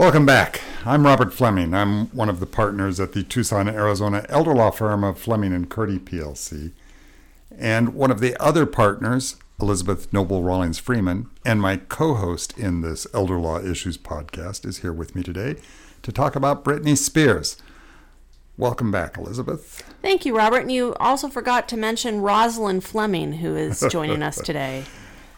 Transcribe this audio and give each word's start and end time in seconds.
Welcome 0.00 0.24
back. 0.24 0.62
I'm 0.86 1.04
Robert 1.04 1.30
Fleming. 1.30 1.74
I'm 1.74 2.06
one 2.06 2.30
of 2.30 2.40
the 2.40 2.46
partners 2.46 2.98
at 2.98 3.12
the 3.12 3.22
Tucson, 3.22 3.68
Arizona 3.68 4.24
elder 4.30 4.54
law 4.54 4.70
firm 4.70 5.04
of 5.04 5.18
Fleming 5.18 5.52
and 5.52 5.68
Curti 5.68 5.98
PLC. 5.98 6.72
And 7.58 7.92
one 7.92 8.10
of 8.10 8.18
the 8.18 8.34
other 8.42 8.64
partners, 8.64 9.36
Elizabeth 9.60 10.10
Noble 10.10 10.42
Rawlings 10.42 10.78
Freeman, 10.78 11.28
and 11.44 11.60
my 11.60 11.76
co 11.76 12.14
host 12.14 12.56
in 12.58 12.80
this 12.80 13.06
Elder 13.12 13.38
Law 13.38 13.60
Issues 13.60 13.98
podcast, 13.98 14.64
is 14.64 14.78
here 14.78 14.94
with 14.94 15.14
me 15.14 15.22
today 15.22 15.56
to 16.00 16.10
talk 16.10 16.34
about 16.34 16.64
Britney 16.64 16.96
Spears. 16.96 17.58
Welcome 18.56 18.90
back, 18.90 19.18
Elizabeth. 19.18 19.82
Thank 20.00 20.24
you, 20.24 20.34
Robert. 20.34 20.62
And 20.62 20.72
you 20.72 20.94
also 20.94 21.28
forgot 21.28 21.68
to 21.68 21.76
mention 21.76 22.22
Rosalind 22.22 22.84
Fleming, 22.84 23.34
who 23.34 23.54
is 23.54 23.84
joining 23.90 24.22
us 24.22 24.36
today. 24.42 24.86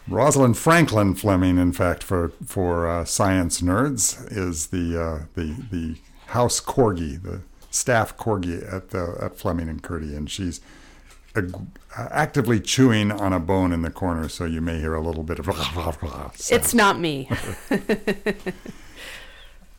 Rosalind 0.07 0.57
Franklin 0.57 1.15
Fleming, 1.15 1.57
in 1.57 1.71
fact, 1.71 2.03
for 2.03 2.29
for 2.45 2.87
uh, 2.87 3.05
science 3.05 3.61
nerds, 3.61 4.31
is 4.31 4.67
the 4.67 5.01
uh, 5.01 5.19
the 5.35 5.55
the 5.71 5.95
house 6.27 6.59
corgi, 6.59 7.21
the 7.21 7.41
staff 7.71 8.17
corgi 8.17 8.71
at 8.71 8.89
the 8.89 9.17
at 9.21 9.37
Fleming 9.37 9.69
and 9.69 9.81
Curti, 9.81 10.15
and 10.15 10.29
she's 10.29 10.59
actively 11.95 12.59
chewing 12.59 13.11
on 13.11 13.33
a 13.33 13.39
bone 13.39 13.71
in 13.71 13.81
the 13.81 13.89
corner, 13.89 14.29
so 14.29 14.45
you 14.45 14.61
may 14.61 14.79
hear 14.79 14.93
a 14.93 15.01
little 15.01 15.23
bit 15.23 15.39
of. 15.39 15.47
It's 16.51 16.73
not 16.73 16.99
me. 16.99 17.29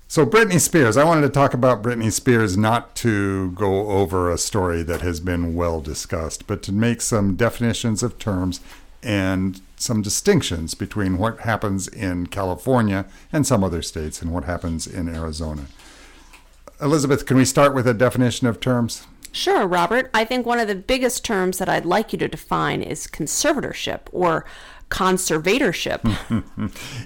so 0.08 0.26
Britney 0.26 0.60
Spears, 0.60 0.96
I 0.96 1.04
wanted 1.04 1.22
to 1.22 1.28
talk 1.28 1.54
about 1.54 1.82
Britney 1.82 2.10
Spears, 2.10 2.56
not 2.56 2.96
to 2.96 3.52
go 3.52 3.90
over 3.90 4.30
a 4.30 4.38
story 4.38 4.82
that 4.82 5.02
has 5.02 5.20
been 5.20 5.54
well 5.54 5.80
discussed, 5.80 6.46
but 6.46 6.62
to 6.64 6.72
make 6.72 7.00
some 7.00 7.36
definitions 7.36 8.02
of 8.02 8.18
terms 8.18 8.60
and 9.02 9.60
some 9.84 10.02
distinctions 10.02 10.74
between 10.74 11.18
what 11.18 11.40
happens 11.40 11.86
in 11.86 12.26
California 12.26 13.06
and 13.32 13.46
some 13.46 13.62
other 13.62 13.82
states 13.82 14.22
and 14.22 14.32
what 14.32 14.44
happens 14.44 14.86
in 14.86 15.08
Arizona. 15.08 15.66
Elizabeth, 16.80 17.26
can 17.26 17.36
we 17.36 17.44
start 17.44 17.74
with 17.74 17.86
a 17.86 17.94
definition 17.94 18.46
of 18.46 18.58
terms? 18.58 19.06
Sure, 19.30 19.66
Robert. 19.66 20.10
I 20.14 20.24
think 20.24 20.46
one 20.46 20.60
of 20.60 20.68
the 20.68 20.74
biggest 20.76 21.24
terms 21.24 21.58
that 21.58 21.68
I'd 21.68 21.84
like 21.84 22.12
you 22.12 22.18
to 22.20 22.28
define 22.28 22.82
is 22.82 23.06
conservatorship 23.08 24.00
or 24.12 24.44
conservatorship. 24.90 26.00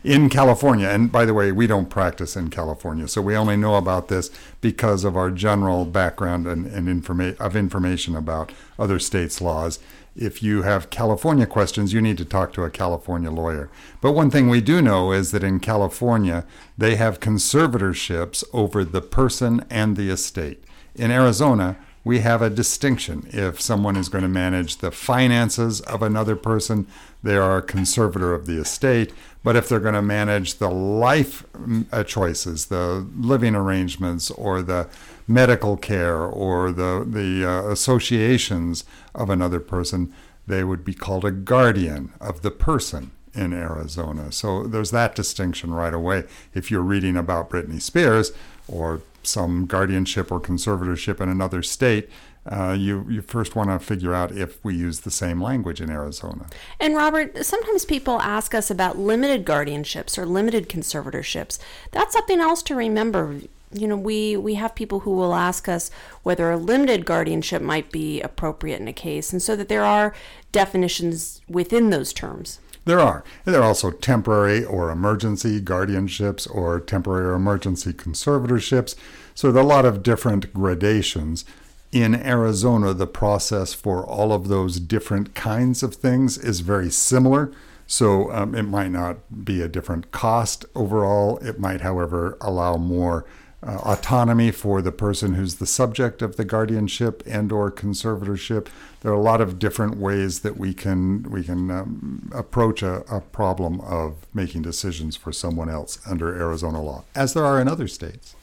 in 0.05 0.29
California, 0.29 0.89
and 0.89 1.11
by 1.11 1.25
the 1.25 1.35
way, 1.35 1.53
we 1.53 1.67
don't 1.67 1.91
practice 1.91 2.37
in 2.37 2.51
California, 2.51 3.09
so 3.09 3.23
we 3.23 3.37
only 3.37 3.57
know 3.57 3.77
about 3.77 4.09
this 4.09 4.31
because 4.61 5.05
of 5.05 5.17
our 5.17 5.31
general 5.31 5.85
background 5.85 6.47
and, 6.47 6.67
and 6.67 6.89
informa- 6.89 7.37
of 7.39 7.57
information 7.57 8.15
about 8.15 8.53
other 8.79 8.99
states' 8.99 9.41
laws 9.41 9.79
if 10.19 10.43
you 10.43 10.63
have 10.63 10.91
California 10.91 11.47
questions, 11.47 11.93
you 11.93 12.01
need 12.01 12.19
to 12.19 12.25
talk 12.25 12.53
to 12.53 12.65
a 12.65 12.71
California 12.71 13.31
lawyer. 13.31 13.71
But 14.01 14.13
one 14.13 14.31
thing 14.31 14.49
we 14.49 14.61
do 14.61 14.83
know 14.83 15.13
is 15.13 15.31
that 15.31 15.45
in 15.45 15.61
California, 15.61 16.45
they 16.77 16.97
have 16.97 17.21
conservatorships 17.21 18.43
over 18.53 18.85
the 18.85 19.01
person 19.01 19.65
and 19.71 19.97
the 19.97 20.11
estate. 20.11 20.65
In 20.97 21.13
Arizona, 21.13 21.79
we 22.09 22.21
have 22.21 22.41
a 22.41 22.49
distinction. 22.49 23.29
If 23.35 23.61
someone 23.61 23.95
is 23.95 24.09
going 24.09 24.23
to 24.23 24.29
manage 24.29 24.79
the 24.79 24.91
finances 24.91 25.83
of 25.83 26.01
another 26.01 26.37
person, 26.37 26.87
they 27.23 27.37
are 27.37 27.59
a 27.59 27.63
conservator 27.63 28.33
of 28.33 28.47
the 28.47 28.59
estate. 28.59 29.13
But 29.45 29.57
if 29.57 29.69
they're 29.69 29.79
going 29.79 29.93
to 29.93 30.01
manage 30.01 30.55
the 30.55 30.71
life 30.71 31.45
mm, 31.53 31.85
uh, 31.93 32.05
choices, 32.05 32.67
the 32.67 33.07
living 33.15 33.55
arrangements, 33.55 34.31
or 34.31 34.63
the 34.63 34.89
medical 35.27 35.77
care, 35.77 36.23
or 36.23 36.73
the, 36.73 37.07
the 37.07 37.47
uh, 37.47 37.71
associations 37.71 38.85
of 39.15 39.29
another 39.29 39.61
person, 39.61 40.11
they 40.47 40.65
would 40.65 40.87
be 40.87 40.95
called 40.95 41.27
a 41.27 41.31
guardian 41.31 42.15
of 42.23 42.41
the 42.41 42.51
person 42.51 43.11
in 43.35 43.53
Arizona. 43.53 44.33
So 44.33 44.63
there's 44.63 44.93
that 44.93 45.15
distinction 45.15 45.75
right 45.75 45.93
away. 45.93 46.25
If 46.55 46.71
you're 46.71 46.81
reading 46.81 47.19
about 47.19 47.51
Britney 47.51 47.83
Spears 47.83 48.33
or 48.67 49.03
some 49.29 49.67
guardianship 49.67 50.33
or 50.33 50.41
conservatorship 50.41 51.21
in 51.21 51.29
another 51.29 51.63
state, 51.63 52.09
uh, 52.51 52.75
you 52.79 53.05
you 53.09 53.21
first 53.21 53.55
want 53.55 53.69
to 53.69 53.79
figure 53.79 54.15
out 54.15 54.33
if 54.33 54.65
we 54.65 54.75
use 54.75 55.01
the 55.01 55.11
same 55.11 55.43
language 55.43 55.81
in 55.81 55.91
Arizona. 55.91 56.47
And 56.81 56.97
Robert, 56.97 57.45
sometimes 57.45 57.85
people 57.85 58.21
ask 58.21 58.55
us 58.55 58.71
about 58.71 58.99
limited 58.99 59.45
guardianships 59.45 60.17
or 60.17 60.25
limited 60.25 60.69
conservatorships. 60.69 61.59
That's 61.93 62.15
something 62.15 62.41
else 62.41 62.63
to 62.65 62.75
remember. 62.75 63.41
You 63.71 63.87
know, 63.87 63.97
we 63.97 64.37
we 64.37 64.55
have 64.55 64.75
people 64.75 65.01
who 65.01 65.11
will 65.11 65.35
ask 65.35 65.69
us 65.69 65.91
whether 66.23 66.51
a 66.51 66.57
limited 66.57 67.05
guardianship 67.05 67.61
might 67.61 67.93
be 67.93 68.23
appropriate 68.23 68.81
in 68.81 68.89
a 68.89 68.95
case, 68.95 69.31
and 69.33 69.43
so 69.43 69.55
that 69.57 69.69
there 69.69 69.85
are 69.85 70.15
definitions 70.51 71.43
within 71.49 71.91
those 71.91 72.15
terms. 72.15 72.61
There 72.89 73.01
are. 73.01 73.23
There 73.45 73.61
are 73.61 73.65
also 73.65 73.91
temporary 73.91 74.65
or 74.65 74.91
emergency 74.91 75.61
guardianships 75.61 76.49
or 76.51 76.81
temporary 76.81 77.27
or 77.27 77.35
emergency 77.35 77.93
conservatorships. 77.93 78.95
So 79.35 79.53
there 79.53 79.63
are 79.63 79.67
a 79.67 79.69
lot 79.69 79.85
of 79.85 80.03
different 80.03 80.55
gradations. 80.55 81.45
In 81.93 82.15
Arizona, 82.15 82.95
the 82.95 83.07
process 83.07 83.75
for 83.75 84.07
all 84.07 84.33
of 84.33 84.49
those 84.49 84.81
different 84.81 85.35
kinds 85.35 85.83
of 85.83 85.97
things 85.97 86.39
is 86.39 86.61
very 86.61 86.89
similar. 86.89 87.53
So 87.87 88.33
um, 88.33 88.55
it 88.55 88.63
might 88.63 88.91
not 88.91 89.45
be 89.45 89.61
a 89.61 89.69
different 89.69 90.11
cost 90.11 90.65
overall. 90.75 91.37
It 91.43 91.61
might, 91.61 91.83
however, 91.83 92.39
allow 92.41 92.79
more 92.79 93.27
uh, 93.63 93.77
autonomy 93.79 94.51
for 94.51 94.81
the 94.81 94.93
person 94.93 95.35
who's 95.35 95.57
the 95.57 95.67
subject 95.67 96.23
of 96.23 96.37
the 96.37 96.45
guardianship 96.45 97.23
and 97.27 97.51
or 97.51 97.71
conservatorship. 97.71 98.69
There 99.01 99.11
are 99.11 99.17
a 99.17 99.21
lot 99.21 99.41
of 99.41 99.59
different 99.59 99.97
ways 99.97 100.41
that 100.41 100.57
we 100.57 100.75
can 100.75 101.25
we 101.25 101.43
can 101.43 101.71
um, 101.71 102.31
approach 102.35 102.83
a, 102.83 103.03
a 103.13 103.21
problem 103.21 103.81
of 103.81 104.27
making 104.33 104.63
decisions 104.63 105.17
for 105.17 105.33
someone 105.33 105.69
else 105.69 105.99
under 106.07 106.35
Arizona 106.35 106.81
law, 106.81 107.05
as 107.15 107.35
there 107.35 107.45
are 107.45 107.61
in 107.61 107.69
other 107.69 107.89
states. 107.89 108.37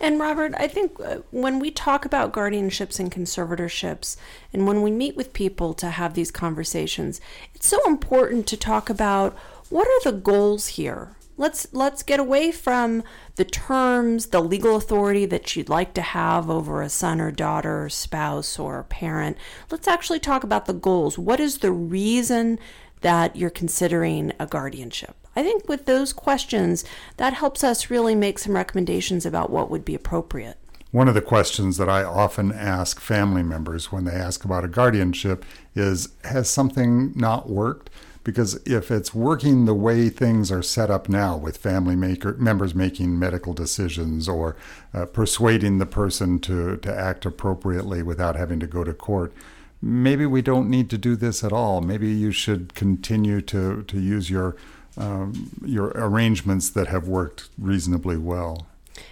And 0.00 0.18
Robert, 0.18 0.54
I 0.56 0.68
think 0.68 0.98
uh, 1.00 1.18
when 1.30 1.58
we 1.58 1.70
talk 1.70 2.04
about 2.04 2.32
guardianships 2.32 3.00
and 3.00 3.10
conservatorships, 3.10 4.16
and 4.52 4.66
when 4.66 4.82
we 4.82 4.90
meet 4.90 5.16
with 5.16 5.32
people 5.32 5.74
to 5.74 5.90
have 5.90 6.14
these 6.14 6.30
conversations, 6.30 7.20
it's 7.54 7.66
so 7.66 7.78
important 7.86 8.46
to 8.48 8.56
talk 8.56 8.90
about 8.90 9.36
what 9.70 9.86
are 9.86 10.10
the 10.10 10.18
goals 10.18 10.68
here 10.68 11.16
let's 11.36 11.66
let's 11.72 12.02
get 12.02 12.20
away 12.20 12.52
from 12.52 13.02
the 13.36 13.44
terms, 13.44 14.26
the 14.26 14.40
legal 14.40 14.76
authority 14.76 15.26
that 15.26 15.56
you'd 15.56 15.68
like 15.68 15.94
to 15.94 16.02
have 16.02 16.50
over 16.50 16.82
a 16.82 16.88
son 16.88 17.20
or 17.20 17.30
daughter 17.30 17.84
or 17.84 17.88
spouse 17.88 18.58
or 18.58 18.82
parent. 18.84 19.36
Let's 19.70 19.88
actually 19.88 20.20
talk 20.20 20.44
about 20.44 20.66
the 20.66 20.74
goals. 20.74 21.18
What 21.18 21.40
is 21.40 21.58
the 21.58 21.72
reason 21.72 22.58
that 23.00 23.36
you're 23.36 23.50
considering 23.50 24.32
a 24.38 24.46
guardianship? 24.46 25.16
I 25.34 25.42
think 25.42 25.68
with 25.68 25.86
those 25.86 26.12
questions, 26.12 26.84
that 27.16 27.32
helps 27.32 27.64
us 27.64 27.90
really 27.90 28.14
make 28.14 28.38
some 28.38 28.54
recommendations 28.54 29.24
about 29.24 29.50
what 29.50 29.70
would 29.70 29.84
be 29.84 29.94
appropriate. 29.94 30.58
One 30.90 31.08
of 31.08 31.14
the 31.14 31.22
questions 31.22 31.78
that 31.78 31.88
I 31.88 32.04
often 32.04 32.52
ask 32.52 33.00
family 33.00 33.42
members 33.42 33.90
when 33.90 34.04
they 34.04 34.12
ask 34.12 34.44
about 34.44 34.64
a 34.64 34.68
guardianship 34.68 35.44
is 35.74 36.10
Has 36.24 36.50
something 36.50 37.12
not 37.16 37.48
worked? 37.48 37.88
Because 38.24 38.54
if 38.66 38.90
it's 38.90 39.14
working 39.14 39.64
the 39.64 39.74
way 39.74 40.08
things 40.08 40.52
are 40.52 40.62
set 40.62 40.90
up 40.90 41.08
now 41.08 41.36
with 41.36 41.56
family 41.56 41.96
maker, 41.96 42.34
members 42.34 42.74
making 42.74 43.18
medical 43.18 43.52
decisions 43.52 44.28
or 44.28 44.56
uh, 44.94 45.06
persuading 45.06 45.78
the 45.78 45.86
person 45.86 46.38
to, 46.40 46.76
to 46.78 46.94
act 46.94 47.26
appropriately 47.26 48.02
without 48.02 48.36
having 48.36 48.60
to 48.60 48.66
go 48.66 48.84
to 48.84 48.92
court, 48.92 49.32
maybe 49.80 50.24
we 50.24 50.42
don't 50.42 50.70
need 50.70 50.88
to 50.90 50.98
do 50.98 51.16
this 51.16 51.42
at 51.42 51.52
all. 51.52 51.80
Maybe 51.80 52.10
you 52.10 52.30
should 52.30 52.74
continue 52.74 53.40
to, 53.42 53.82
to 53.82 54.00
use 54.00 54.30
your, 54.30 54.56
um, 54.96 55.50
your 55.64 55.88
arrangements 55.94 56.70
that 56.70 56.88
have 56.88 57.08
worked 57.08 57.48
reasonably 57.58 58.16
well. 58.16 58.66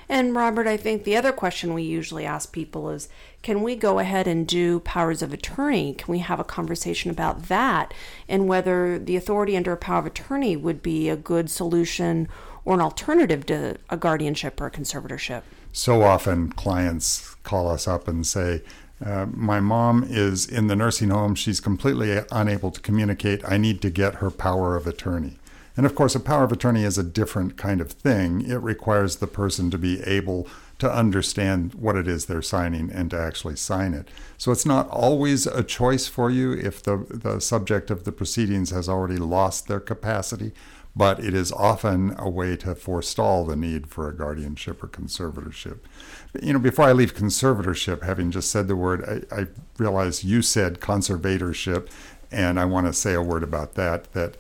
And 0.09 0.35
Robert, 0.35 0.67
I 0.67 0.77
think 0.77 1.05
the 1.05 1.17
other 1.17 1.33
question 1.33 1.73
we 1.73 1.83
usually 1.83 2.27
ask 2.27 2.53
people 2.53 2.91
is 2.91 3.09
can 3.43 3.63
we 3.63 3.77
go 3.77 3.99
ahead 3.99 4.27
and 4.27 4.47
do 4.47 4.81
powers 4.81 5.23
of 5.23 5.33
attorney? 5.33 5.95
Can 5.95 6.13
we 6.13 6.19
have 6.19 6.41
a 6.41 6.45
conversation 6.45 7.11
about 7.11 7.45
that 7.45 7.95
and 8.29 8.49
whether 8.49 8.99
the 8.99 9.17
authority 9.17 9.57
under 9.57 9.73
a 9.73 9.77
power 9.77 10.01
of 10.01 10.07
attorney 10.07 10.57
would 10.57 10.83
be 10.83 11.09
a 11.09 11.17
good 11.17 11.49
solution 11.51 12.29
or 12.65 12.75
an 12.75 12.81
alternative 12.81 13.47
to 13.47 13.79
a 13.89 13.97
guardianship 13.97 14.61
or 14.61 14.67
a 14.67 14.71
conservatorship? 14.71 15.43
So 15.73 16.03
often 16.03 16.51
clients 16.53 17.35
call 17.37 17.69
us 17.69 17.89
up 17.89 18.09
and 18.09 18.27
say, 18.27 18.63
uh, 19.05 19.27
my 19.33 19.61
mom 19.61 20.05
is 20.07 20.47
in 20.47 20.67
the 20.67 20.77
nursing 20.77 21.09
home. 21.09 21.35
She's 21.35 21.61
completely 21.61 22.21
unable 22.31 22.71
to 22.71 22.81
communicate. 22.81 23.43
I 23.47 23.57
need 23.57 23.81
to 23.83 23.91
get 23.91 24.17
her 24.17 24.31
power 24.31 24.77
of 24.77 24.87
attorney. 24.87 25.39
And 25.77 25.87
of 25.87 25.95
course, 25.95 26.15
a 26.15 26.21
power 26.21 26.45
of 26.45 26.53
attorney 26.53 26.85
is 26.85 26.99
a 26.99 27.03
different 27.03 27.57
kind 27.57 27.81
of 27.81 27.93
thing. 27.93 28.43
It 28.43 28.57
requires 28.57 29.17
the 29.17 29.27
person 29.27 29.71
to 29.71 29.79
be 29.79 30.03
able 30.03 30.49
to 30.79 30.93
understand 30.93 31.75
what 31.75 31.95
it 31.95 32.09
is 32.09 32.27
they're 32.27 32.43
signing 32.43 32.91
and 32.91 33.11
to 33.11 33.21
actually 33.21 33.57
sign 33.57 33.95
it. 33.95 34.09
So 34.39 34.51
it's 34.51 34.67
not 34.67 34.89
always 34.89 35.47
a 35.47 35.63
choice 35.63 36.09
for 36.09 36.31
you 36.31 36.53
if 36.53 36.83
the, 36.83 36.97
the 37.09 37.41
subject 37.41 37.91
of 37.91 38.05
the 38.05 38.13
proceedings 38.13 38.71
has 38.71 38.89
already 38.89 39.19
lost 39.19 39.69
their 39.69 39.81
capacity, 39.81 40.53
but 40.97 41.21
it 41.21 41.35
is 41.35 41.53
often 41.53 42.15
a 42.19 42.29
way 42.29 42.57
to 42.57 42.75
forestall 42.75 43.45
the 43.45 43.57
need 43.57 43.89
for 43.89 44.09
a 44.09 44.17
guardianship 44.17 44.83
or 44.83 44.89
conservatorship. 44.89 45.79
You 46.43 46.55
know, 46.55 46.59
before 46.59 46.87
I 46.87 46.93
leave 46.93 47.15
conservatorship, 47.15 48.03
having 48.03 48.31
just 48.31 48.51
said 48.51 48.67
the 48.67 48.75
word, 48.75 49.27
I, 49.31 49.43
I 49.43 49.47
realize 49.79 50.25
you 50.25 50.41
said 50.41 50.81
conservatorship, 50.81 51.89
and 52.33 52.59
I 52.59 52.65
want 52.65 52.87
to 52.87 52.93
say 52.93 53.13
a 53.13 53.23
word 53.23 53.43
about 53.43 53.75
that. 53.75 54.13
That 54.15 54.37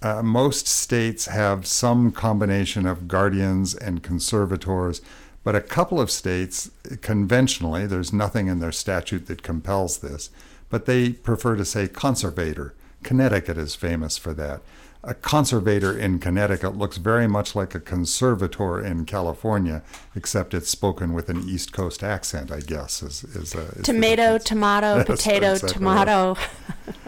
uh, 0.00 0.22
most 0.22 0.66
states 0.68 1.26
have 1.26 1.66
some 1.66 2.12
combination 2.12 2.86
of 2.86 3.08
guardians 3.08 3.74
and 3.74 4.02
conservators, 4.02 5.00
but 5.42 5.56
a 5.56 5.60
couple 5.60 6.00
of 6.00 6.10
states, 6.10 6.70
conventionally, 7.00 7.86
there's 7.86 8.12
nothing 8.12 8.48
in 8.48 8.60
their 8.60 8.72
statute 8.72 9.26
that 9.26 9.42
compels 9.42 9.98
this, 9.98 10.30
but 10.68 10.86
they 10.86 11.10
prefer 11.10 11.56
to 11.56 11.64
say 11.64 11.88
conservator. 11.88 12.74
Connecticut 13.02 13.56
is 13.56 13.74
famous 13.74 14.16
for 14.18 14.34
that. 14.34 14.60
A 15.04 15.14
conservator 15.14 15.96
in 15.96 16.18
Connecticut 16.18 16.76
looks 16.76 16.96
very 16.96 17.28
much 17.28 17.54
like 17.54 17.74
a 17.74 17.80
conservator 17.80 18.84
in 18.84 19.04
California, 19.04 19.82
except 20.14 20.54
it's 20.54 20.68
spoken 20.68 21.12
with 21.12 21.28
an 21.28 21.48
East 21.48 21.72
Coast 21.72 22.02
accent, 22.02 22.50
I 22.50 22.60
guess. 22.60 23.02
Is, 23.02 23.22
is, 23.24 23.54
uh, 23.54 23.72
is 23.76 23.84
tomato, 23.84 24.38
tomato, 24.38 24.96
That's 25.04 25.08
potato, 25.08 25.52
exactly 25.52 25.78
tomato. 25.78 26.36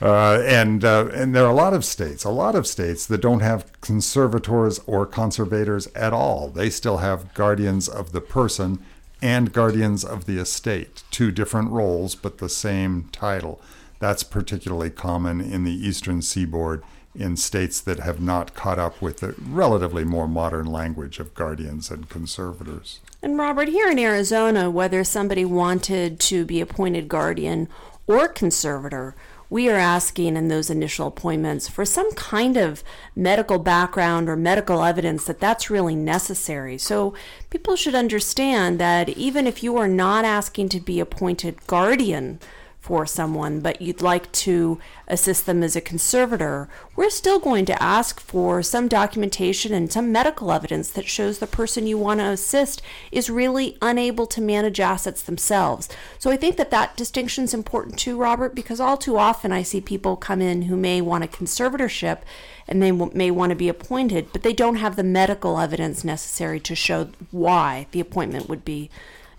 Uh, 0.00 0.40
and 0.44 0.84
uh, 0.84 1.08
and 1.12 1.34
there 1.34 1.44
are 1.44 1.50
a 1.50 1.54
lot 1.54 1.74
of 1.74 1.84
states, 1.84 2.24
a 2.24 2.30
lot 2.30 2.54
of 2.54 2.66
states 2.66 3.04
that 3.06 3.20
don't 3.20 3.40
have 3.40 3.72
conservators 3.80 4.80
or 4.86 5.04
conservators 5.04 5.88
at 5.88 6.12
all. 6.12 6.48
They 6.48 6.70
still 6.70 6.98
have 6.98 7.34
guardians 7.34 7.88
of 7.88 8.12
the 8.12 8.20
person 8.20 8.78
and 9.20 9.52
guardians 9.52 10.04
of 10.04 10.26
the 10.26 10.38
estate, 10.38 11.02
two 11.10 11.32
different 11.32 11.70
roles 11.70 12.14
but 12.14 12.38
the 12.38 12.48
same 12.48 13.08
title. 13.10 13.60
That's 13.98 14.22
particularly 14.22 14.90
common 14.90 15.40
in 15.40 15.64
the 15.64 15.72
eastern 15.72 16.22
seaboard 16.22 16.84
in 17.14 17.36
states 17.36 17.80
that 17.80 17.98
have 17.98 18.20
not 18.20 18.54
caught 18.54 18.78
up 18.78 19.02
with 19.02 19.18
the 19.18 19.34
relatively 19.48 20.04
more 20.04 20.28
modern 20.28 20.66
language 20.66 21.18
of 21.18 21.34
guardians 21.34 21.90
and 21.90 22.08
conservators. 22.08 23.00
And 23.20 23.36
Robert, 23.36 23.66
here 23.66 23.90
in 23.90 23.98
Arizona, 23.98 24.70
whether 24.70 25.02
somebody 25.02 25.44
wanted 25.44 26.20
to 26.20 26.44
be 26.44 26.60
appointed 26.60 27.08
guardian 27.08 27.68
or 28.06 28.28
conservator, 28.28 29.16
we 29.50 29.68
are 29.68 29.76
asking 29.76 30.36
in 30.36 30.48
those 30.48 30.68
initial 30.68 31.06
appointments 31.06 31.68
for 31.68 31.84
some 31.84 32.12
kind 32.12 32.56
of 32.56 32.84
medical 33.16 33.58
background 33.58 34.28
or 34.28 34.36
medical 34.36 34.84
evidence 34.84 35.24
that 35.24 35.40
that's 35.40 35.70
really 35.70 35.96
necessary. 35.96 36.76
So 36.76 37.14
people 37.48 37.76
should 37.76 37.94
understand 37.94 38.78
that 38.78 39.08
even 39.10 39.46
if 39.46 39.62
you 39.62 39.76
are 39.76 39.88
not 39.88 40.24
asking 40.24 40.68
to 40.70 40.80
be 40.80 41.00
appointed 41.00 41.66
guardian, 41.66 42.40
for 42.80 43.04
someone, 43.04 43.60
but 43.60 43.82
you'd 43.82 44.00
like 44.00 44.30
to 44.32 44.78
assist 45.08 45.46
them 45.46 45.62
as 45.62 45.76
a 45.76 45.80
conservator, 45.80 46.68
we're 46.96 47.10
still 47.10 47.38
going 47.38 47.64
to 47.66 47.82
ask 47.82 48.20
for 48.20 48.62
some 48.62 48.88
documentation 48.88 49.74
and 49.74 49.92
some 49.92 50.12
medical 50.12 50.52
evidence 50.52 50.90
that 50.90 51.06
shows 51.06 51.38
the 51.38 51.46
person 51.46 51.86
you 51.86 51.98
want 51.98 52.20
to 52.20 52.26
assist 52.26 52.80
is 53.10 53.28
really 53.28 53.76
unable 53.82 54.26
to 54.26 54.40
manage 54.40 54.80
assets 54.80 55.22
themselves. 55.22 55.88
So 56.18 56.30
I 56.30 56.36
think 56.36 56.56
that 56.56 56.70
that 56.70 56.96
distinction 56.96 57.44
is 57.44 57.52
important 57.52 57.98
too, 57.98 58.16
Robert, 58.16 58.54
because 58.54 58.80
all 58.80 58.96
too 58.96 59.18
often 59.18 59.52
I 59.52 59.62
see 59.62 59.80
people 59.80 60.16
come 60.16 60.40
in 60.40 60.62
who 60.62 60.76
may 60.76 61.00
want 61.00 61.24
a 61.24 61.28
conservatorship 61.28 62.20
and 62.68 62.82
they 62.82 62.92
may 62.92 63.30
want 63.30 63.50
to 63.50 63.56
be 63.56 63.68
appointed, 63.68 64.28
but 64.32 64.42
they 64.42 64.52
don't 64.52 64.76
have 64.76 64.96
the 64.96 65.02
medical 65.02 65.58
evidence 65.58 66.04
necessary 66.04 66.60
to 66.60 66.74
show 66.74 67.08
why 67.30 67.86
the 67.90 68.00
appointment 68.00 68.48
would 68.48 68.64
be 68.64 68.88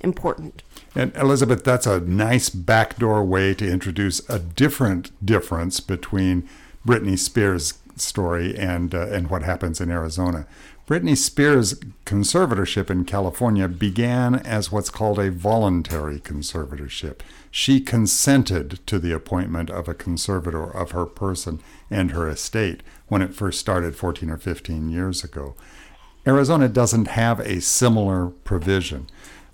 important. 0.01 0.63
And 0.95 1.15
Elizabeth, 1.15 1.63
that's 1.63 1.85
a 1.85 1.99
nice 1.99 2.49
backdoor 2.49 3.23
way 3.23 3.53
to 3.55 3.69
introduce 3.69 4.27
a 4.29 4.39
different 4.39 5.11
difference 5.25 5.79
between 5.79 6.49
Britney 6.85 7.17
Spears' 7.17 7.75
story 7.95 8.57
and 8.57 8.95
uh, 8.95 9.07
and 9.07 9.29
what 9.29 9.43
happens 9.43 9.81
in 9.81 9.91
Arizona. 9.91 10.47
Britney 10.87 11.15
Spears' 11.15 11.75
conservatorship 12.05 12.89
in 12.89 13.05
California 13.05 13.67
began 13.67 14.33
as 14.33 14.71
what's 14.71 14.89
called 14.89 15.19
a 15.19 15.29
voluntary 15.29 16.19
conservatorship. 16.19 17.19
She 17.51 17.79
consented 17.79 18.79
to 18.87 18.97
the 18.97 19.11
appointment 19.11 19.69
of 19.69 19.87
a 19.87 19.93
conservator 19.93 20.63
of 20.63 20.89
her 20.91 21.05
person 21.05 21.61
and 21.91 22.09
her 22.09 22.27
estate 22.27 22.81
when 23.07 23.21
it 23.21 23.35
first 23.35 23.59
started 23.59 23.95
14 23.95 24.31
or 24.31 24.37
15 24.37 24.89
years 24.89 25.23
ago. 25.23 25.53
Arizona 26.25 26.67
doesn't 26.67 27.09
have 27.09 27.39
a 27.41 27.61
similar 27.61 28.29
provision. 28.29 29.07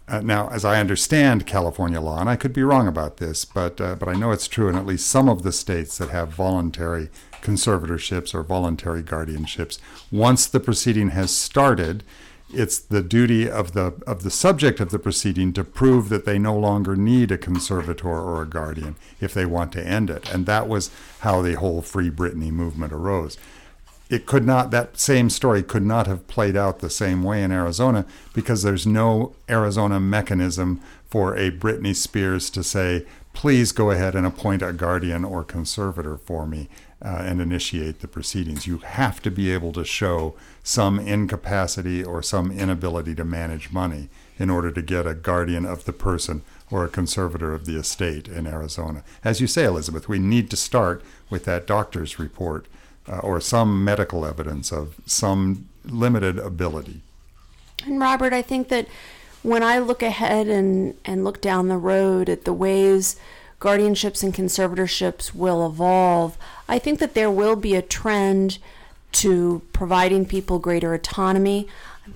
Uh, 0.07 0.21
now, 0.21 0.49
as 0.49 0.63
I 0.63 0.79
understand 0.79 1.47
California 1.47 1.99
law, 1.99 2.19
and 2.19 2.29
I 2.29 2.35
could 2.35 2.53
be 2.53 2.61
wrong 2.61 2.87
about 2.87 3.17
this, 3.17 3.43
but 3.43 3.81
uh, 3.81 3.95
but 3.95 4.07
I 4.07 4.13
know 4.13 4.31
it's 4.31 4.47
true 4.47 4.69
in 4.69 4.75
at 4.75 4.85
least 4.85 5.07
some 5.07 5.27
of 5.27 5.41
the 5.41 5.51
states 5.51 5.97
that 5.97 6.09
have 6.09 6.29
voluntary 6.29 7.09
conservatorships 7.41 8.35
or 8.35 8.43
voluntary 8.43 9.01
guardianships. 9.01 9.79
Once 10.11 10.45
the 10.45 10.59
proceeding 10.59 11.09
has 11.09 11.35
started, 11.35 12.03
it's 12.53 12.77
the 12.77 13.01
duty 13.01 13.49
of 13.49 13.73
the 13.73 13.95
of 14.05 14.21
the 14.21 14.29
subject 14.29 14.79
of 14.79 14.91
the 14.91 14.99
proceeding 14.99 15.51
to 15.53 15.63
prove 15.63 16.09
that 16.09 16.25
they 16.25 16.37
no 16.37 16.55
longer 16.55 16.95
need 16.95 17.31
a 17.31 17.37
conservator 17.37 18.07
or 18.07 18.43
a 18.43 18.47
guardian 18.47 18.95
if 19.19 19.33
they 19.33 19.45
want 19.45 19.71
to 19.71 19.85
end 19.85 20.11
it. 20.11 20.31
And 20.31 20.45
that 20.45 20.67
was 20.67 20.91
how 21.21 21.41
the 21.41 21.55
whole 21.55 21.81
Free 21.81 22.11
Britney 22.11 22.51
movement 22.51 22.93
arose 22.93 23.37
it 24.09 24.25
could 24.25 24.45
not 24.45 24.71
that 24.71 24.99
same 24.99 25.29
story 25.29 25.63
could 25.63 25.85
not 25.85 26.07
have 26.07 26.27
played 26.27 26.55
out 26.55 26.79
the 26.79 26.89
same 26.89 27.23
way 27.23 27.41
in 27.41 27.51
Arizona 27.51 28.05
because 28.33 28.61
there's 28.61 28.85
no 28.85 29.33
Arizona 29.49 29.99
mechanism 29.99 30.79
for 31.07 31.35
a 31.35 31.51
Britney 31.51 31.95
Spears 31.95 32.49
to 32.51 32.63
say, 32.63 33.05
please 33.33 33.71
go 33.71 33.91
ahead 33.91 34.15
and 34.15 34.25
appoint 34.25 34.61
a 34.61 34.73
guardian 34.73 35.25
or 35.25 35.43
conservator 35.43 36.17
for 36.17 36.45
me 36.45 36.69
uh, 37.01 37.21
and 37.21 37.41
initiate 37.41 37.99
the 37.99 38.07
proceedings. 38.07 38.67
You 38.67 38.77
have 38.79 39.21
to 39.23 39.31
be 39.31 39.51
able 39.51 39.73
to 39.73 39.83
show 39.83 40.35
some 40.63 40.99
incapacity 40.99 42.03
or 42.03 42.21
some 42.21 42.51
inability 42.51 43.15
to 43.15 43.25
manage 43.25 43.71
money 43.71 44.09
in 44.37 44.49
order 44.49 44.71
to 44.71 44.81
get 44.81 45.07
a 45.07 45.13
guardian 45.13 45.65
of 45.65 45.85
the 45.85 45.93
person 45.93 46.41
or 46.71 46.83
a 46.83 46.89
conservator 46.89 47.53
of 47.53 47.65
the 47.65 47.77
estate 47.77 48.27
in 48.27 48.47
Arizona. 48.47 49.03
As 49.23 49.39
you 49.39 49.47
say, 49.47 49.65
Elizabeth, 49.65 50.09
we 50.09 50.19
need 50.19 50.49
to 50.49 50.57
start 50.57 51.03
with 51.29 51.45
that 51.45 51.67
doctor's 51.67 52.19
report 52.19 52.67
uh, 53.07 53.19
or 53.19 53.39
some 53.39 53.83
medical 53.83 54.25
evidence 54.25 54.71
of 54.71 54.95
some 55.05 55.67
limited 55.83 56.39
ability. 56.39 57.01
And 57.85 57.99
Robert, 57.99 58.33
I 58.33 58.41
think 58.41 58.69
that 58.69 58.87
when 59.43 59.61
I 59.63 59.79
look 59.79 60.01
ahead 60.01 60.47
and, 60.47 60.95
and 61.05 61.23
look 61.23 61.41
down 61.41 61.67
the 61.67 61.77
road 61.77 62.29
at 62.29 62.45
the 62.45 62.53
ways 62.53 63.15
guardianships 63.59 64.23
and 64.23 64.33
conservatorships 64.33 65.33
will 65.33 65.65
evolve, 65.65 66.37
I 66.67 66.79
think 66.79 66.99
that 66.99 67.13
there 67.13 67.31
will 67.31 67.55
be 67.55 67.75
a 67.75 67.81
trend 67.81 68.57
to 69.13 69.61
providing 69.71 70.25
people 70.25 70.59
greater 70.59 70.93
autonomy, 70.93 71.67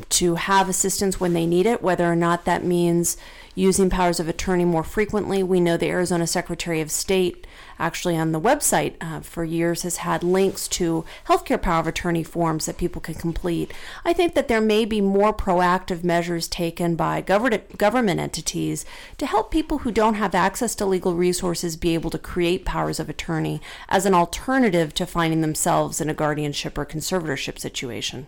to 0.09 0.35
have 0.35 0.69
assistance 0.69 1.19
when 1.19 1.33
they 1.33 1.45
need 1.45 1.65
it, 1.65 1.81
whether 1.81 2.11
or 2.11 2.15
not 2.15 2.45
that 2.45 2.63
means 2.63 3.17
using 3.55 3.89
powers 3.89 4.19
of 4.19 4.27
attorney 4.27 4.65
more 4.65 4.83
frequently. 4.83 5.41
We 5.41 5.59
know 5.59 5.77
the 5.77 5.89
Arizona 5.89 6.27
Secretary 6.27 6.81
of 6.81 6.91
State 6.91 7.47
actually 7.79 8.17
on 8.17 8.31
the 8.31 8.41
website 8.41 8.95
uh, 9.01 9.21
for 9.21 9.43
years 9.43 9.83
has 9.83 9.97
had 9.97 10.23
links 10.23 10.67
to 10.67 11.05
healthcare 11.27 11.61
power 11.61 11.79
of 11.79 11.87
attorney 11.87 12.23
forms 12.23 12.65
that 12.65 12.77
people 12.77 13.01
can 13.01 13.15
complete. 13.15 13.73
I 14.03 14.13
think 14.13 14.35
that 14.35 14.47
there 14.47 14.61
may 14.61 14.85
be 14.85 15.01
more 15.01 15.33
proactive 15.33 16.03
measures 16.03 16.47
taken 16.47 16.95
by 16.95 17.21
government 17.21 17.77
government 17.77 18.19
entities 18.19 18.85
to 19.17 19.25
help 19.25 19.51
people 19.51 19.79
who 19.79 19.91
don't 19.91 20.15
have 20.15 20.35
access 20.35 20.75
to 20.75 20.85
legal 20.85 21.15
resources 21.15 21.77
be 21.77 21.93
able 21.93 22.09
to 22.09 22.19
create 22.19 22.65
powers 22.65 22.99
of 22.99 23.09
attorney 23.09 23.61
as 23.87 24.05
an 24.05 24.13
alternative 24.13 24.93
to 24.93 25.05
finding 25.05 25.41
themselves 25.41 26.01
in 26.01 26.09
a 26.09 26.13
guardianship 26.13 26.77
or 26.77 26.85
conservatorship 26.85 27.59
situation 27.59 28.27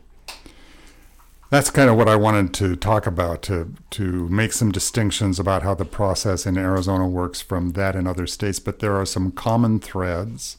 that's 1.51 1.69
kind 1.69 1.89
of 1.89 1.97
what 1.97 2.07
I 2.07 2.15
wanted 2.15 2.53
to 2.55 2.77
talk 2.77 3.05
about 3.05 3.41
to 3.43 3.73
to 3.91 4.29
make 4.29 4.53
some 4.53 4.71
distinctions 4.71 5.37
about 5.37 5.63
how 5.63 5.75
the 5.75 5.85
process 5.85 6.45
in 6.45 6.57
Arizona 6.57 7.05
works 7.05 7.41
from 7.41 7.73
that 7.73 7.93
in 7.93 8.07
other 8.07 8.25
states. 8.25 8.59
But 8.59 8.79
there 8.79 8.95
are 8.95 9.05
some 9.05 9.31
common 9.31 9.79
threads. 9.81 10.57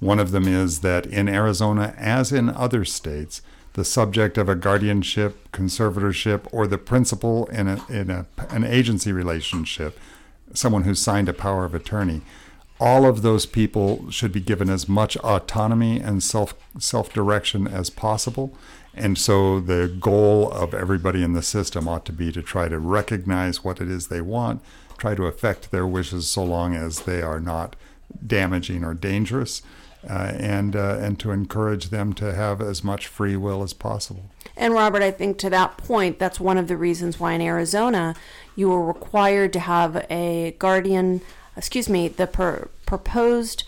One 0.00 0.18
of 0.18 0.30
them 0.30 0.48
is 0.48 0.80
that 0.80 1.04
in 1.04 1.28
Arizona, 1.28 1.94
as 1.98 2.32
in 2.32 2.48
other 2.48 2.84
states, 2.86 3.42
the 3.74 3.84
subject 3.84 4.38
of 4.38 4.48
a 4.48 4.54
guardianship, 4.54 5.52
conservatorship, 5.52 6.48
or 6.50 6.66
the 6.66 6.78
principal 6.78 7.44
in 7.46 7.68
a 7.68 7.84
in 7.90 8.08
a, 8.08 8.26
an 8.48 8.64
agency 8.64 9.12
relationship, 9.12 9.98
someone 10.54 10.84
who 10.84 10.94
signed 10.94 11.28
a 11.28 11.34
power 11.34 11.66
of 11.66 11.74
attorney, 11.74 12.22
all 12.82 13.06
of 13.06 13.22
those 13.22 13.46
people 13.46 14.10
should 14.10 14.32
be 14.32 14.40
given 14.40 14.68
as 14.68 14.88
much 14.88 15.16
autonomy 15.18 16.00
and 16.00 16.22
self 16.22 16.54
self 16.78 17.12
direction 17.12 17.66
as 17.66 17.90
possible 17.90 18.52
and 18.94 19.16
so 19.16 19.60
the 19.60 19.88
goal 20.00 20.50
of 20.50 20.74
everybody 20.74 21.22
in 21.22 21.32
the 21.32 21.42
system 21.42 21.88
ought 21.88 22.04
to 22.06 22.12
be 22.12 22.30
to 22.32 22.42
try 22.42 22.68
to 22.68 22.78
recognize 22.78 23.64
what 23.64 23.80
it 23.80 23.88
is 23.88 24.08
they 24.08 24.20
want, 24.20 24.62
try 24.98 25.14
to 25.14 25.26
affect 25.26 25.70
their 25.70 25.86
wishes 25.86 26.28
so 26.28 26.44
long 26.44 26.74
as 26.74 27.00
they 27.00 27.22
are 27.22 27.40
not 27.40 27.74
damaging 28.26 28.84
or 28.84 28.92
dangerous, 28.92 29.62
uh, 30.08 30.32
and 30.36 30.76
uh, 30.76 30.98
and 31.00 31.18
to 31.20 31.30
encourage 31.30 31.88
them 31.88 32.12
to 32.12 32.34
have 32.34 32.60
as 32.60 32.84
much 32.84 33.06
free 33.06 33.36
will 33.36 33.62
as 33.62 33.72
possible. 33.72 34.30
And 34.56 34.74
Robert, 34.74 35.02
I 35.02 35.10
think 35.10 35.38
to 35.38 35.50
that 35.50 35.78
point, 35.78 36.18
that's 36.18 36.38
one 36.38 36.58
of 36.58 36.68
the 36.68 36.76
reasons 36.76 37.18
why 37.18 37.32
in 37.32 37.40
Arizona 37.40 38.14
you 38.56 38.70
are 38.72 38.84
required 38.84 39.52
to 39.54 39.60
have 39.60 40.04
a 40.10 40.54
guardian. 40.58 41.22
Excuse 41.56 41.88
me, 41.88 42.08
the 42.08 42.26
per- 42.26 42.68
proposed 42.86 43.64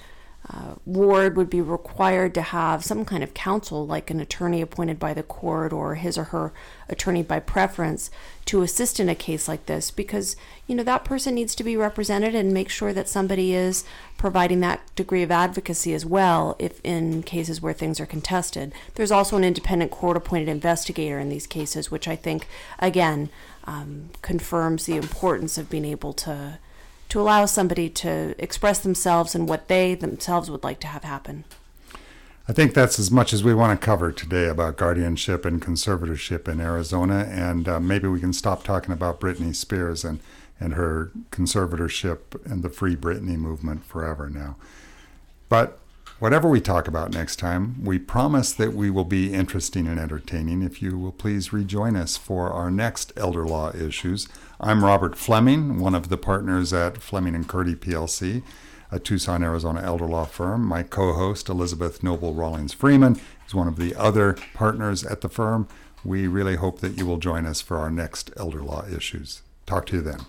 uh, 0.52 0.74
ward 0.84 1.36
would 1.36 1.48
be 1.48 1.60
required 1.60 2.34
to 2.34 2.42
have 2.42 2.84
some 2.84 3.04
kind 3.06 3.22
of 3.22 3.32
counsel, 3.32 3.86
like 3.86 4.10
an 4.10 4.20
attorney 4.20 4.60
appointed 4.60 4.98
by 4.98 5.14
the 5.14 5.22
court 5.22 5.72
or 5.72 5.94
his 5.94 6.18
or 6.18 6.24
her 6.24 6.52
attorney 6.86 7.22
by 7.22 7.40
preference, 7.40 8.10
to 8.44 8.60
assist 8.60 9.00
in 9.00 9.08
a 9.08 9.14
case 9.14 9.48
like 9.48 9.64
this 9.64 9.90
because, 9.90 10.36
you 10.66 10.74
know, 10.74 10.82
that 10.82 11.02
person 11.02 11.34
needs 11.34 11.54
to 11.54 11.64
be 11.64 11.78
represented 11.78 12.34
and 12.34 12.52
make 12.52 12.68
sure 12.68 12.92
that 12.92 13.08
somebody 13.08 13.54
is 13.54 13.84
providing 14.18 14.60
that 14.60 14.82
degree 14.94 15.22
of 15.22 15.30
advocacy 15.30 15.94
as 15.94 16.04
well 16.04 16.56
if 16.58 16.78
in 16.84 17.22
cases 17.22 17.62
where 17.62 17.72
things 17.72 17.98
are 17.98 18.06
contested. 18.06 18.70
There's 18.96 19.12
also 19.12 19.38
an 19.38 19.44
independent 19.44 19.90
court 19.90 20.16
appointed 20.16 20.48
investigator 20.48 21.18
in 21.18 21.30
these 21.30 21.46
cases, 21.46 21.90
which 21.90 22.06
I 22.06 22.16
think, 22.16 22.46
again, 22.78 23.30
um, 23.64 24.10
confirms 24.20 24.84
the 24.84 24.96
importance 24.96 25.56
of 25.56 25.70
being 25.70 25.86
able 25.86 26.12
to 26.12 26.58
to 27.08 27.20
allow 27.20 27.46
somebody 27.46 27.88
to 27.88 28.34
express 28.38 28.80
themselves 28.80 29.34
and 29.34 29.48
what 29.48 29.68
they 29.68 29.94
themselves 29.94 30.50
would 30.50 30.64
like 30.64 30.80
to 30.80 30.86
have 30.86 31.04
happen. 31.04 31.44
I 32.46 32.52
think 32.52 32.74
that's 32.74 32.98
as 32.98 33.10
much 33.10 33.32
as 33.32 33.42
we 33.42 33.54
want 33.54 33.80
to 33.80 33.84
cover 33.84 34.12
today 34.12 34.48
about 34.48 34.76
guardianship 34.76 35.46
and 35.46 35.62
conservatorship 35.62 36.46
in 36.46 36.60
Arizona, 36.60 37.26
and 37.30 37.66
uh, 37.66 37.80
maybe 37.80 38.06
we 38.06 38.20
can 38.20 38.34
stop 38.34 38.64
talking 38.64 38.92
about 38.92 39.18
Britney 39.18 39.54
Spears 39.54 40.04
and, 40.04 40.20
and 40.60 40.74
her 40.74 41.10
conservatorship 41.30 42.18
and 42.44 42.62
the 42.62 42.68
Free 42.68 42.96
Britney 42.96 43.38
movement 43.38 43.84
forever 43.84 44.28
now. 44.28 44.56
But 45.48 45.78
whatever 46.18 46.48
we 46.48 46.60
talk 46.60 46.86
about 46.86 47.12
next 47.12 47.36
time, 47.36 47.82
we 47.82 47.98
promise 47.98 48.52
that 48.52 48.72
we 48.72 48.90
will 48.90 49.04
be 49.04 49.32
interesting 49.32 49.86
and 49.86 49.98
entertaining 49.98 50.62
if 50.62 50.80
you 50.80 50.98
will 50.98 51.12
please 51.12 51.52
rejoin 51.52 51.96
us 51.96 52.16
for 52.16 52.50
our 52.50 52.70
next 52.70 53.12
elder 53.16 53.44
law 53.44 53.74
issues. 53.74 54.28
I'm 54.60 54.84
Robert 54.84 55.16
Fleming, 55.16 55.78
one 55.78 55.94
of 55.94 56.08
the 56.08 56.16
partners 56.16 56.72
at 56.72 56.98
Fleming 56.98 57.34
and 57.34 57.48
Curti 57.48 57.76
PLC, 57.76 58.42
a 58.90 58.98
Tucson, 58.98 59.42
Arizona 59.42 59.82
elder 59.82 60.06
law 60.06 60.24
firm. 60.24 60.64
My 60.64 60.82
co-host 60.82 61.48
Elizabeth 61.48 62.02
Noble 62.02 62.34
Rawlings 62.34 62.72
Freeman 62.72 63.20
is 63.46 63.54
one 63.54 63.68
of 63.68 63.76
the 63.76 63.94
other 63.96 64.36
partners 64.54 65.04
at 65.04 65.20
the 65.20 65.28
firm. 65.28 65.68
We 66.04 66.26
really 66.26 66.56
hope 66.56 66.80
that 66.80 66.96
you 66.96 67.06
will 67.06 67.18
join 67.18 67.44
us 67.46 67.60
for 67.60 67.78
our 67.78 67.90
next 67.90 68.30
elder 68.36 68.62
law 68.62 68.84
issues. 68.86 69.42
Talk 69.66 69.86
to 69.86 69.96
you 69.96 70.02
then. 70.02 70.26